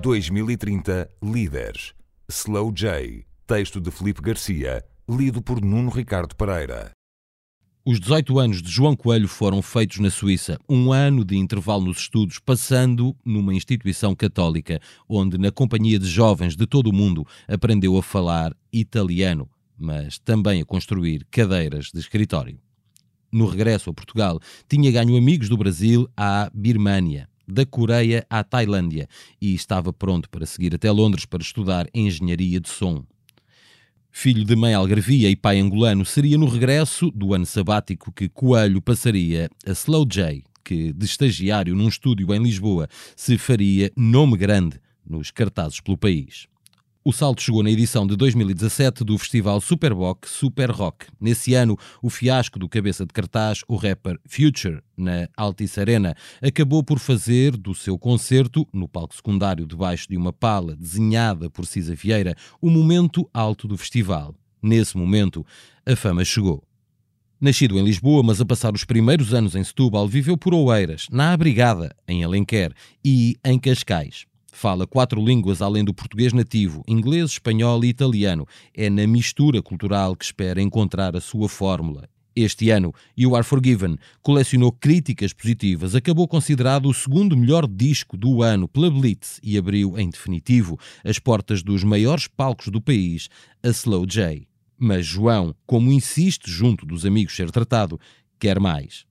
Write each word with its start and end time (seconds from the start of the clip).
2030 0.00 1.06
Líderes. 1.22 1.92
Slow 2.26 2.72
J. 2.72 3.26
Texto 3.46 3.78
de 3.78 3.90
Felipe 3.90 4.22
Garcia, 4.22 4.82
lido 5.06 5.42
por 5.42 5.60
Nuno 5.60 5.90
Ricardo 5.90 6.34
Pereira. 6.34 6.92
Os 7.84 8.00
18 8.00 8.38
anos 8.38 8.62
de 8.62 8.70
João 8.70 8.96
Coelho 8.96 9.28
foram 9.28 9.60
feitos 9.60 9.98
na 9.98 10.08
Suíça, 10.08 10.58
um 10.66 10.92
ano 10.92 11.26
de 11.26 11.36
intervalo 11.36 11.84
nos 11.84 11.98
estudos, 11.98 12.38
passando 12.38 13.14
numa 13.22 13.52
instituição 13.52 14.14
católica, 14.14 14.80
onde, 15.06 15.36
na 15.36 15.50
companhia 15.50 15.98
de 15.98 16.06
jovens 16.06 16.56
de 16.56 16.66
todo 16.66 16.88
o 16.88 16.94
mundo, 16.94 17.26
aprendeu 17.46 17.98
a 17.98 18.02
falar 18.02 18.56
italiano, 18.72 19.46
mas 19.78 20.18
também 20.18 20.62
a 20.62 20.64
construir 20.64 21.26
cadeiras 21.30 21.90
de 21.92 22.00
escritório. 22.00 22.58
No 23.30 23.46
regresso 23.46 23.90
a 23.90 23.94
Portugal, 23.94 24.40
tinha 24.66 24.90
ganho 24.90 25.18
amigos 25.18 25.50
do 25.50 25.56
Brasil 25.58 26.08
à 26.16 26.50
Birmânia, 26.54 27.28
da 27.46 27.66
Coreia 27.66 28.26
à 28.28 28.42
Tailândia 28.44 29.08
e 29.40 29.54
estava 29.54 29.92
pronto 29.92 30.28
para 30.30 30.46
seguir 30.46 30.74
até 30.74 30.90
Londres 30.90 31.24
para 31.24 31.42
estudar 31.42 31.86
engenharia 31.94 32.60
de 32.60 32.68
som. 32.68 33.04
Filho 34.10 34.44
de 34.44 34.54
mãe 34.54 34.74
algarvia 34.74 35.30
e 35.30 35.36
pai 35.36 35.58
angolano, 35.58 36.04
seria 36.04 36.36
no 36.36 36.46
regresso 36.46 37.10
do 37.10 37.32
ano 37.32 37.46
sabático 37.46 38.12
que 38.12 38.28
Coelho 38.28 38.82
passaria 38.82 39.48
a 39.66 39.70
Slow 39.70 40.04
J, 40.04 40.44
que, 40.62 40.92
de 40.92 41.06
estagiário 41.06 41.74
num 41.74 41.88
estúdio 41.88 42.32
em 42.34 42.42
Lisboa, 42.42 42.88
se 43.16 43.38
faria 43.38 43.90
nome 43.96 44.36
grande 44.36 44.78
nos 45.04 45.30
cartazes 45.30 45.80
pelo 45.80 45.96
país. 45.96 46.46
O 47.04 47.12
salto 47.12 47.42
chegou 47.42 47.64
na 47.64 47.70
edição 47.70 48.06
de 48.06 48.14
2017 48.14 49.02
do 49.02 49.18
festival 49.18 49.60
Superboc 49.60 50.24
Super 50.24 50.70
Rock. 50.70 51.06
Nesse 51.20 51.52
ano, 51.52 51.76
o 52.00 52.08
fiasco 52.08 52.60
do 52.60 52.68
cabeça 52.68 53.04
de 53.04 53.12
cartaz, 53.12 53.62
o 53.66 53.74
rapper 53.74 54.20
Future, 54.24 54.80
na 54.96 55.28
Altice 55.36 55.80
Arena, 55.80 56.14
acabou 56.40 56.84
por 56.84 57.00
fazer 57.00 57.56
do 57.56 57.74
seu 57.74 57.98
concerto, 57.98 58.68
no 58.72 58.86
palco 58.86 59.16
secundário 59.16 59.66
debaixo 59.66 60.06
de 60.08 60.16
uma 60.16 60.32
pala 60.32 60.76
desenhada 60.76 61.50
por 61.50 61.66
Cisa 61.66 61.92
Vieira, 61.92 62.36
o 62.60 62.70
momento 62.70 63.28
alto 63.34 63.66
do 63.66 63.76
festival. 63.76 64.32
Nesse 64.62 64.96
momento, 64.96 65.44
a 65.84 65.96
fama 65.96 66.24
chegou. 66.24 66.62
Nascido 67.40 67.76
em 67.80 67.84
Lisboa, 67.84 68.22
mas 68.22 68.40
a 68.40 68.46
passar 68.46 68.72
os 68.76 68.84
primeiros 68.84 69.34
anos 69.34 69.56
em 69.56 69.64
Setúbal, 69.64 70.06
viveu 70.06 70.38
por 70.38 70.54
Oeiras, 70.54 71.08
na 71.10 71.32
Abrigada, 71.32 71.92
em 72.06 72.22
Alenquer 72.22 72.72
e 73.04 73.36
em 73.44 73.58
Cascais. 73.58 74.24
Fala 74.54 74.86
quatro 74.86 75.24
línguas 75.24 75.62
além 75.62 75.82
do 75.82 75.94
português 75.94 76.34
nativo, 76.34 76.84
inglês, 76.86 77.30
espanhol 77.30 77.82
e 77.82 77.88
italiano. 77.88 78.46
É 78.74 78.90
na 78.90 79.06
mistura 79.06 79.62
cultural 79.62 80.14
que 80.14 80.26
espera 80.26 80.60
encontrar 80.60 81.16
a 81.16 81.20
sua 81.22 81.48
fórmula. 81.48 82.06
Este 82.36 82.70
ano, 82.70 82.94
You 83.16 83.34
Are 83.34 83.44
Forgiven 83.44 83.96
colecionou 84.22 84.70
críticas 84.70 85.32
positivas, 85.32 85.94
acabou 85.94 86.28
considerado 86.28 86.88
o 86.88 86.94
segundo 86.94 87.36
melhor 87.36 87.66
disco 87.66 88.16
do 88.16 88.42
ano 88.42 88.68
pela 88.68 88.90
Blitz 88.90 89.40
e 89.42 89.56
abriu, 89.56 89.98
em 89.98 90.08
definitivo, 90.08 90.78
as 91.02 91.18
portas 91.18 91.62
dos 91.62 91.82
maiores 91.82 92.28
palcos 92.28 92.68
do 92.68 92.80
país, 92.80 93.28
a 93.62 93.68
Slow 93.68 94.06
J. 94.06 94.46
Mas 94.78 95.06
João, 95.06 95.54
como 95.66 95.90
insiste 95.90 96.50
junto 96.50 96.84
dos 96.84 97.06
amigos 97.06 97.34
ser 97.34 97.50
tratado, 97.50 97.98
quer 98.38 98.60
mais 98.60 99.10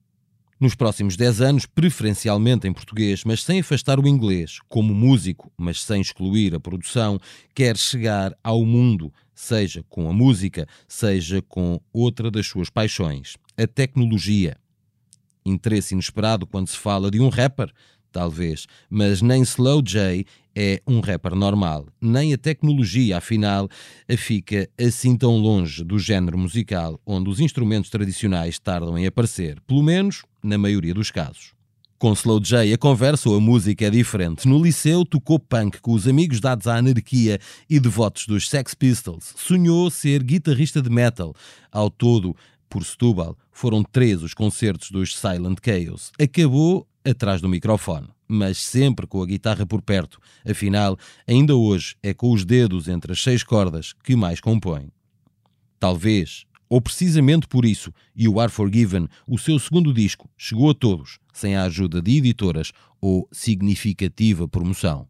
nos 0.62 0.76
próximos 0.76 1.16
10 1.16 1.40
anos, 1.40 1.66
preferencialmente 1.66 2.68
em 2.68 2.72
português, 2.72 3.24
mas 3.24 3.42
sem 3.42 3.58
afastar 3.58 3.98
o 3.98 4.06
inglês, 4.06 4.60
como 4.68 4.94
músico, 4.94 5.52
mas 5.56 5.82
sem 5.82 6.00
excluir 6.00 6.54
a 6.54 6.60
produção, 6.60 7.18
quer 7.52 7.76
chegar 7.76 8.32
ao 8.44 8.64
mundo, 8.64 9.12
seja 9.34 9.84
com 9.88 10.08
a 10.08 10.12
música, 10.12 10.68
seja 10.86 11.42
com 11.42 11.80
outra 11.92 12.30
das 12.30 12.46
suas 12.46 12.70
paixões, 12.70 13.36
a 13.56 13.66
tecnologia. 13.66 14.56
Interesse 15.44 15.94
inesperado 15.94 16.46
quando 16.46 16.68
se 16.68 16.76
fala 16.76 17.10
de 17.10 17.18
um 17.18 17.28
rapper? 17.28 17.72
Talvez, 18.12 18.66
mas 18.90 19.22
nem 19.22 19.42
Slow 19.42 19.82
J 19.82 20.26
é 20.54 20.82
um 20.86 21.00
rapper 21.00 21.34
normal, 21.34 21.86
nem 21.98 22.34
a 22.34 22.38
tecnologia, 22.38 23.16
afinal, 23.16 23.68
fica 24.18 24.68
assim 24.78 25.16
tão 25.16 25.38
longe 25.38 25.82
do 25.82 25.98
género 25.98 26.36
musical 26.36 27.00
onde 27.06 27.30
os 27.30 27.40
instrumentos 27.40 27.88
tradicionais 27.88 28.58
tardam 28.58 28.98
em 28.98 29.06
aparecer, 29.06 29.58
pelo 29.66 29.82
menos 29.82 30.24
na 30.42 30.58
maioria 30.58 30.92
dos 30.92 31.10
casos. 31.10 31.54
Com 31.98 32.12
Slow 32.12 32.40
J, 32.40 32.74
a 32.74 32.76
conversa 32.76 33.30
ou 33.30 33.36
a 33.36 33.40
música 33.40 33.86
é 33.86 33.90
diferente. 33.90 34.48
No 34.48 34.60
liceu, 34.60 35.06
tocou 35.06 35.38
punk 35.38 35.80
com 35.80 35.92
os 35.92 36.08
amigos 36.08 36.40
dados 36.40 36.66
à 36.66 36.76
anarquia 36.76 37.38
e 37.70 37.78
devotos 37.78 38.26
dos 38.26 38.50
Sex 38.50 38.74
Pistols. 38.74 39.32
Sonhou 39.36 39.88
ser 39.88 40.20
guitarrista 40.20 40.82
de 40.82 40.90
metal. 40.90 41.32
Ao 41.70 41.88
todo, 41.88 42.34
por 42.68 42.84
Setúbal, 42.84 43.38
foram 43.52 43.84
três 43.84 44.20
os 44.20 44.34
concertos 44.34 44.90
dos 44.90 45.16
Silent 45.16 45.58
Chaos. 45.64 46.10
Acabou 46.20 46.88
atrás 47.04 47.40
do 47.40 47.48
microfone 47.48 48.08
mas 48.32 48.56
sempre 48.56 49.06
com 49.06 49.22
a 49.22 49.26
guitarra 49.26 49.66
por 49.66 49.82
perto. 49.82 50.18
Afinal, 50.48 50.98
ainda 51.28 51.54
hoje 51.54 51.96
é 52.02 52.14
com 52.14 52.32
os 52.32 52.46
dedos 52.46 52.88
entre 52.88 53.12
as 53.12 53.22
seis 53.22 53.44
cordas 53.44 53.92
que 54.02 54.16
mais 54.16 54.40
compõe. 54.40 54.88
Talvez, 55.78 56.46
ou 56.66 56.80
precisamente 56.80 57.46
por 57.46 57.66
isso, 57.66 57.92
You 58.16 58.40
Are 58.40 58.50
Forgiven, 58.50 59.06
o 59.28 59.38
seu 59.38 59.58
segundo 59.58 59.92
disco, 59.92 60.30
chegou 60.34 60.70
a 60.70 60.74
todos, 60.74 61.18
sem 61.30 61.54
a 61.54 61.64
ajuda 61.64 62.00
de 62.00 62.16
editoras 62.16 62.72
ou 63.02 63.28
significativa 63.30 64.48
promoção. 64.48 65.06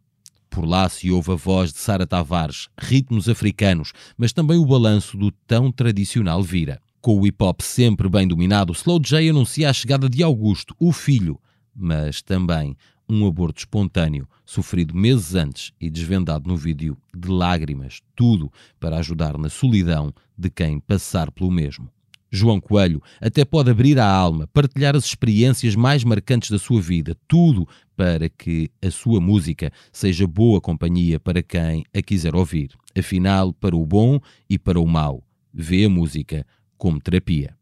Por 0.49 0.65
lá 0.65 0.89
se 0.89 1.09
ouve 1.09 1.31
a 1.31 1.35
voz 1.35 1.71
de 1.71 1.79
Sara 1.79 2.05
Tavares, 2.05 2.67
ritmos 2.77 3.29
africanos, 3.29 3.93
mas 4.17 4.33
também 4.33 4.57
o 4.57 4.65
balanço 4.65 5.15
do 5.17 5.31
tão 5.47 5.71
tradicional 5.71 6.43
vira. 6.43 6.81
Com 6.99 7.19
o 7.19 7.25
hip 7.25 7.41
hop 7.41 7.61
sempre 7.61 8.09
bem 8.09 8.27
dominado, 8.27 8.73
Slow 8.73 8.99
J 8.99 9.29
anuncia 9.29 9.69
a 9.69 9.73
chegada 9.73 10.09
de 10.09 10.21
Augusto, 10.21 10.75
o 10.77 10.91
filho, 10.91 11.39
mas 11.75 12.21
também 12.21 12.75
um 13.07 13.27
aborto 13.27 13.59
espontâneo, 13.59 14.27
sofrido 14.45 14.95
meses 14.95 15.35
antes 15.35 15.71
e 15.79 15.89
desvendado 15.89 16.47
no 16.47 16.55
vídeo 16.55 16.97
de 17.15 17.27
lágrimas, 17.29 18.01
tudo 18.15 18.51
para 18.79 18.97
ajudar 18.97 19.37
na 19.37 19.49
solidão 19.49 20.13
de 20.37 20.49
quem 20.49 20.79
passar 20.79 21.31
pelo 21.31 21.51
mesmo. 21.51 21.89
João 22.31 22.59
Coelho 22.59 23.01
até 23.21 23.45
pode 23.45 23.69
abrir 23.69 23.99
a 23.99 24.07
alma, 24.07 24.47
partilhar 24.47 24.95
as 24.95 25.05
experiências 25.05 25.75
mais 25.75 26.03
marcantes 26.03 26.49
da 26.49 26.57
sua 26.57 26.81
vida, 26.81 27.15
tudo 27.27 27.67
para 27.95 28.27
que 28.27 28.71
a 28.81 28.89
sua 28.89 29.21
música 29.21 29.71
seja 29.91 30.25
boa 30.25 30.59
companhia 30.59 31.19
para 31.19 31.43
quem 31.43 31.85
a 31.93 32.01
quiser 32.01 32.35
ouvir. 32.35 32.71
Afinal, 32.97 33.53
para 33.53 33.75
o 33.75 33.85
bom 33.85 34.19
e 34.49 34.57
para 34.57 34.79
o 34.79 34.87
mau, 34.87 35.23
vê 35.53 35.85
a 35.85 35.89
música 35.89 36.43
como 36.75 36.99
terapia. 36.99 37.55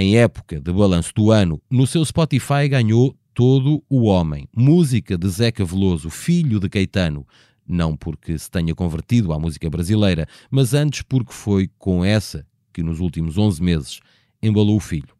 Em 0.00 0.16
época 0.16 0.58
de 0.58 0.72
balanço 0.72 1.12
do 1.14 1.30
ano, 1.30 1.60
no 1.68 1.86
seu 1.86 2.02
Spotify 2.02 2.66
ganhou 2.66 3.14
Todo 3.34 3.84
o 3.86 4.04
Homem, 4.04 4.48
música 4.56 5.18
de 5.18 5.28
Zeca 5.28 5.62
Veloso, 5.62 6.08
filho 6.08 6.58
de 6.58 6.70
Caetano, 6.70 7.26
não 7.68 7.94
porque 7.94 8.38
se 8.38 8.50
tenha 8.50 8.74
convertido 8.74 9.30
à 9.30 9.38
música 9.38 9.68
brasileira, 9.68 10.26
mas 10.50 10.72
antes 10.72 11.02
porque 11.02 11.34
foi 11.34 11.68
com 11.78 12.02
essa 12.02 12.46
que 12.72 12.82
nos 12.82 12.98
últimos 12.98 13.36
11 13.36 13.62
meses 13.62 14.00
embalou 14.42 14.78
o 14.78 14.80
filho. 14.80 15.14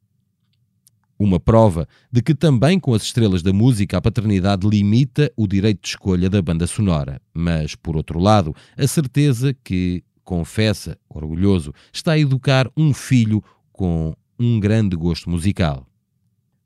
Uma 1.18 1.38
prova 1.38 1.86
de 2.10 2.22
que 2.22 2.34
também 2.34 2.80
com 2.80 2.94
as 2.94 3.02
estrelas 3.02 3.42
da 3.42 3.52
música 3.52 3.98
a 3.98 4.00
paternidade 4.00 4.66
limita 4.66 5.30
o 5.36 5.46
direito 5.46 5.82
de 5.82 5.88
escolha 5.88 6.30
da 6.30 6.40
banda 6.40 6.66
sonora, 6.66 7.20
mas, 7.34 7.74
por 7.74 7.98
outro 7.98 8.18
lado, 8.18 8.56
a 8.78 8.86
certeza 8.86 9.54
que, 9.62 10.02
confessa, 10.24 10.96
orgulhoso, 11.06 11.70
está 11.92 12.12
a 12.12 12.18
educar 12.18 12.66
um 12.74 12.94
filho 12.94 13.44
com 13.74 14.14
um 14.40 14.58
grande 14.58 14.96
gosto 14.96 15.28
musical 15.28 15.86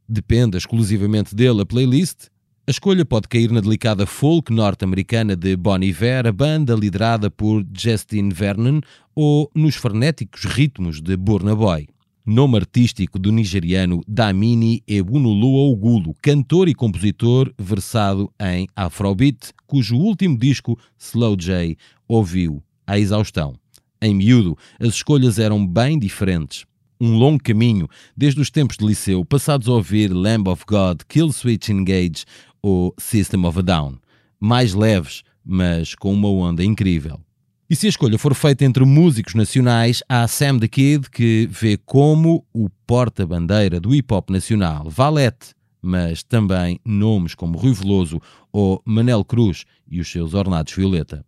dependa 0.09 0.57
exclusivamente 0.57 1.35
dele 1.35 1.63
a 1.63 1.67
playlist, 1.67 2.29
a 2.67 2.71
escolha 2.71 3.05
pode 3.05 3.29
cair 3.29 3.51
na 3.51 3.61
delicada 3.61 4.07
folk 4.07 4.53
norte-americana 4.53 5.37
de 5.37 5.57
Bon 5.57 5.83
Iver, 5.83 6.27
a 6.27 6.33
banda 6.33 6.75
liderada 6.75 7.31
por 7.31 7.65
Justin 7.77 8.31
Vernon, 8.31 8.81
ou 9.15 9.51
nos 9.55 9.75
frenéticos 9.75 10.45
ritmos 10.45 11.01
de 11.01 11.17
Burna 11.17 11.55
Boy. 11.55 11.89
Nome 12.25 12.57
artístico 12.57 13.19
do 13.19 13.31
nigeriano 13.31 14.01
Damini 14.09 14.83
Ebunulu 14.87 15.71
Ogulo, 15.71 16.15
cantor 16.23 16.69
e 16.69 16.75
compositor 16.75 17.53
versado 17.59 18.33
em 18.41 18.67
Afrobeat, 18.75 19.53
cujo 19.67 19.97
último 19.97 20.39
disco, 20.39 20.79
Slow 20.99 21.37
J, 21.37 21.77
ouviu 22.09 22.63
à 22.87 22.99
exaustão. 22.99 23.55
Em 24.01 24.15
miúdo, 24.15 24.57
as 24.81 24.95
escolhas 24.95 25.39
eram 25.39 25.67
bem 25.67 25.99
diferentes 25.99 26.65
um 27.05 27.17
longo 27.17 27.43
caminho, 27.43 27.89
desde 28.17 28.41
os 28.41 28.51
tempos 28.51 28.77
de 28.77 28.87
liceu, 28.87 29.25
passados 29.25 29.69
a 29.69 29.73
ouvir 29.73 30.13
Lamb 30.13 30.49
of 30.49 30.65
God, 30.67 31.03
Kill 31.09 31.31
Switch 31.33 31.69
Engage 31.69 32.25
ou 32.63 32.95
System 32.99 33.45
of 33.45 33.59
a 33.59 33.63
Down. 33.63 33.99
Mais 34.41 34.73
leves, 34.73 35.23
mas 35.45 35.95
com 35.95 36.13
uma 36.13 36.29
onda 36.29 36.65
incrível. 36.65 37.21
E 37.69 37.77
se 37.77 37.87
a 37.87 37.91
escolha 37.91 38.19
for 38.19 38.35
feita 38.35 38.65
entre 38.65 38.85
músicos 38.85 39.35
nacionais, 39.35 40.03
há 40.09 40.27
Sam 40.29 40.59
the 40.59 40.69
Kid, 40.69 41.11
que 41.11 41.49
vê 41.51 41.77
como 41.77 42.45
o 42.53 42.69
porta-bandeira 42.87 43.81
do 43.81 43.91
hip-hop 43.91 44.31
nacional, 44.31 44.89
Valete, 44.89 45.55
mas 45.83 46.23
também 46.23 46.81
nomes 46.85 47.35
como 47.35 47.59
Rui 47.59 47.73
Veloso 47.75 48.21
ou 48.51 48.81
Manel 48.85 49.25
Cruz 49.25 49.65
e 49.91 50.01
os 50.01 50.11
seus 50.11 50.33
ornados 50.33 50.73
violeta. 50.73 51.25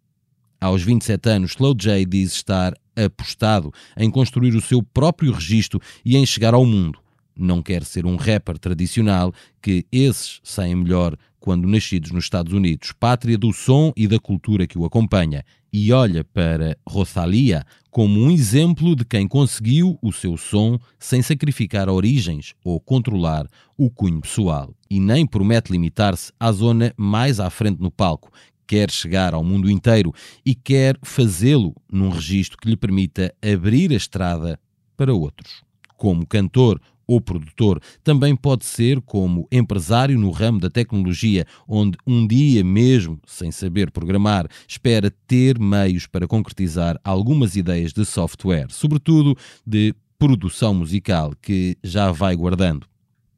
Aos 0.58 0.82
27 0.82 1.28
anos, 1.28 1.50
Slow 1.52 1.75
J 1.75 2.06
diz 2.06 2.32
estar 2.32 2.75
apostado 2.96 3.72
em 3.96 4.10
construir 4.10 4.54
o 4.54 4.60
seu 4.60 4.82
próprio 4.82 5.32
registro 5.32 5.81
e 6.04 6.16
em 6.16 6.25
chegar 6.25 6.54
ao 6.54 6.64
mundo. 6.64 6.98
não 7.38 7.62
quer 7.62 7.84
ser 7.84 8.06
um 8.06 8.16
rapper 8.16 8.58
tradicional, 8.58 9.31
que 9.60 9.84
esses 9.93 10.40
saem 10.43 10.75
melhor 10.75 11.19
quando 11.38 11.69
nascidos 11.69 12.10
nos 12.10 12.25
Estados 12.25 12.52
Unidos, 12.52 12.93
pátria 12.98 13.37
do 13.37 13.52
som 13.52 13.93
e 13.94 14.08
da 14.08 14.19
cultura 14.19 14.66
que 14.66 14.78
o 14.78 14.84
acompanha, 14.84 15.44
e 15.72 15.93
olha 15.93 16.25
para 16.25 16.76
Rosalia 16.88 17.62
como 17.90 18.20
um 18.20 18.31
exemplo 18.31 18.96
de 18.96 19.04
quem 19.04 19.28
conseguiu 19.28 19.99
o 20.02 20.12
seu 20.12 20.37
som 20.37 20.78
sem 20.99 21.22
sacrificar 21.22 21.88
origens 21.88 22.54
ou 22.64 22.81
controlar 22.81 23.46
o 23.76 23.90
cunho 23.90 24.20
pessoal. 24.20 24.75
E 24.88 24.99
nem 24.99 25.26
promete 25.26 25.70
limitar-se 25.70 26.32
à 26.40 26.50
zona 26.50 26.92
mais 26.96 27.38
à 27.38 27.50
frente 27.50 27.81
no 27.81 27.90
palco, 27.90 28.31
quer 28.66 28.90
chegar 28.90 29.34
ao 29.34 29.44
mundo 29.44 29.70
inteiro 29.70 30.12
e 30.44 30.54
quer 30.54 30.98
fazê-lo 31.02 31.74
num 31.90 32.10
registro 32.10 32.58
que 32.58 32.68
lhe 32.68 32.76
permita 32.76 33.34
abrir 33.42 33.92
a 33.92 33.96
estrada 33.96 34.58
para 34.96 35.14
outros. 35.14 35.62
Como 35.96 36.26
cantor 36.26 36.80
ou 37.06 37.20
produtor, 37.20 37.80
também 38.02 38.34
pode 38.34 38.64
ser 38.64 39.00
como 39.00 39.46
empresário 39.52 40.18
no 40.18 40.30
ramo 40.30 40.58
da 40.58 40.68
tecnologia, 40.68 41.46
onde 41.68 41.96
um 42.06 42.26
dia 42.26 42.64
mesmo, 42.64 43.20
sem 43.24 43.52
saber 43.52 43.90
programar, 43.90 44.48
espera 44.66 45.10
ter 45.26 45.58
meios 45.58 46.06
para 46.06 46.26
concretizar 46.26 47.00
algumas 47.04 47.54
ideias 47.54 47.92
de 47.92 48.04
software, 48.04 48.66
sobretudo 48.70 49.36
de 49.64 49.94
produção 50.18 50.74
musical, 50.74 51.32
que 51.40 51.76
já 51.84 52.10
vai 52.10 52.34
guardando. 52.34 52.86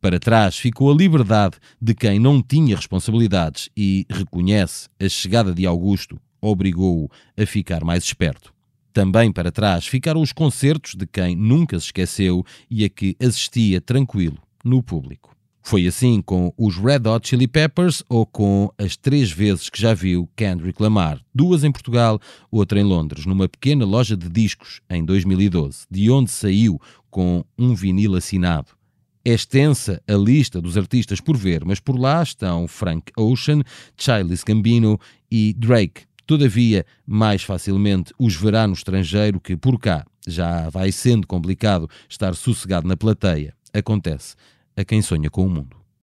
Para 0.00 0.20
trás 0.20 0.56
ficou 0.56 0.92
a 0.92 0.94
liberdade 0.94 1.56
de 1.80 1.92
quem 1.92 2.20
não 2.20 2.40
tinha 2.40 2.76
responsabilidades 2.76 3.68
e 3.76 4.06
reconhece 4.08 4.88
a 5.00 5.08
chegada 5.08 5.52
de 5.52 5.66
Augusto 5.66 6.20
obrigou-o 6.40 7.10
a 7.36 7.44
ficar 7.44 7.82
mais 7.84 8.04
esperto. 8.04 8.54
Também 8.92 9.32
para 9.32 9.50
trás 9.50 9.86
ficaram 9.86 10.20
os 10.22 10.32
concertos 10.32 10.94
de 10.94 11.04
quem 11.04 11.34
nunca 11.34 11.78
se 11.80 11.86
esqueceu 11.86 12.44
e 12.70 12.84
a 12.84 12.88
que 12.88 13.16
assistia 13.20 13.80
tranquilo 13.80 14.38
no 14.64 14.82
público. 14.82 15.36
Foi 15.62 15.86
assim 15.86 16.22
com 16.22 16.52
os 16.56 16.76
Red 16.76 17.06
Hot 17.08 17.28
Chili 17.28 17.46
Peppers 17.46 18.02
ou 18.08 18.24
com 18.24 18.72
as 18.78 18.96
três 18.96 19.30
vezes 19.30 19.68
que 19.68 19.80
já 19.80 19.92
viu 19.92 20.28
Kendrick 20.34 20.80
Lamar, 20.80 21.20
duas 21.34 21.62
em 21.62 21.72
Portugal, 21.72 22.18
outra 22.50 22.80
em 22.80 22.84
Londres, 22.84 23.26
numa 23.26 23.48
pequena 23.48 23.84
loja 23.84 24.16
de 24.16 24.28
discos 24.30 24.80
em 24.88 25.04
2012, 25.04 25.86
de 25.90 26.08
onde 26.10 26.30
saiu 26.30 26.80
com 27.10 27.44
um 27.58 27.74
vinil 27.74 28.14
assinado. 28.14 28.77
É 29.24 29.32
extensa 29.32 30.02
a 30.06 30.14
lista 30.14 30.60
dos 30.60 30.76
artistas 30.76 31.20
por 31.20 31.36
ver, 31.36 31.64
mas 31.64 31.80
por 31.80 31.98
lá 31.98 32.22
estão 32.22 32.66
Frank 32.66 33.12
Ocean, 33.16 33.62
Childish 33.96 34.44
Gambino 34.44 34.98
e 35.30 35.52
Drake. 35.54 36.02
Todavia, 36.26 36.84
mais 37.06 37.42
facilmente 37.42 38.12
os 38.18 38.34
verá 38.34 38.66
no 38.66 38.74
estrangeiro 38.74 39.40
que 39.40 39.56
por 39.56 39.78
cá 39.78 40.04
já 40.26 40.68
vai 40.68 40.92
sendo 40.92 41.26
complicado 41.26 41.88
estar 42.08 42.34
sossegado 42.34 42.86
na 42.86 42.96
plateia. 42.96 43.54
Acontece 43.72 44.36
a 44.76 44.84
quem 44.84 45.00
sonha 45.00 45.30
com 45.30 45.46
o 45.46 45.50
mundo. 45.50 45.77